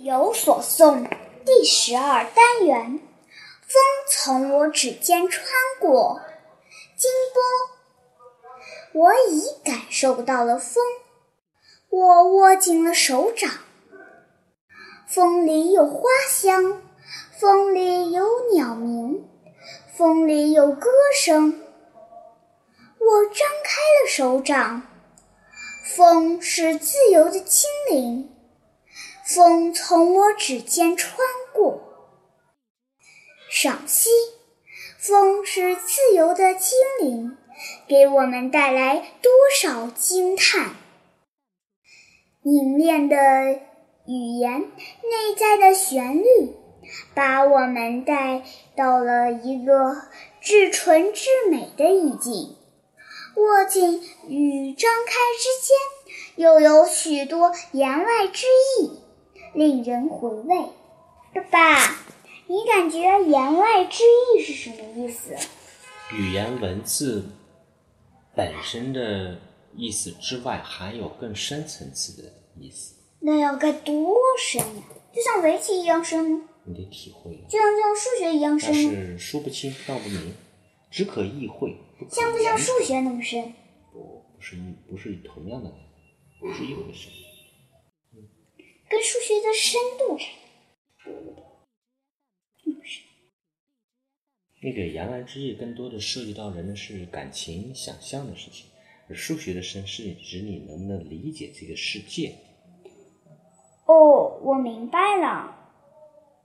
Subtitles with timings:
[0.00, 1.08] 有所诵
[1.44, 3.00] 第十二单元，
[3.62, 5.44] 风从我指尖穿
[5.80, 6.20] 过，
[6.96, 7.10] 金
[8.92, 10.80] 波，我已感受到了风，
[11.90, 13.50] 我握紧了手掌。
[15.08, 16.80] 风里有花香，
[17.40, 18.24] 风里有
[18.54, 19.28] 鸟鸣，
[19.96, 20.88] 风里有歌
[21.20, 21.60] 声。
[23.00, 24.82] 我张开了手掌，
[25.96, 28.32] 风是自由的精灵。
[29.38, 31.16] 风从我指尖穿
[31.54, 31.80] 过，
[33.48, 34.10] 赏析：
[34.98, 37.36] 风是自由的精灵，
[37.86, 40.74] 给我们带来多少惊叹！
[42.42, 43.16] 凝练的
[44.08, 46.56] 语言，内在的旋律，
[47.14, 48.42] 把我们带
[48.74, 50.02] 到了一个
[50.40, 52.56] 至纯至美的意境。
[53.36, 58.44] 握紧与张开之间，又有许多言外之
[58.80, 59.04] 意。
[59.54, 60.56] 令人回味。
[61.34, 61.78] 爸爸，
[62.46, 65.36] 你感觉言外之意是什么意思？
[66.12, 67.24] 语言文字
[68.34, 69.38] 本身的
[69.76, 72.94] 意思之外，还有更深层次的意思。
[73.20, 74.82] 那要该多深呀？
[75.12, 76.42] 就像围棋一样深吗？
[76.64, 77.44] 你得体会。
[77.48, 78.90] 就像就像数学一样深吗？
[78.90, 80.34] 是说不清道不明，
[80.90, 81.76] 只可意会。
[82.10, 83.52] 像不像数学那么深？
[83.92, 85.70] 不，不是一，不是同样的，
[86.40, 87.08] 不是一回事。
[88.88, 90.18] 跟数学的深度。
[94.60, 98.66] 那个言外之意更多的涉及到人的是感情、想象的事情，
[99.08, 102.34] 而数学的深是指你能不能理解这个世界。
[103.86, 105.57] 哦，我明白了。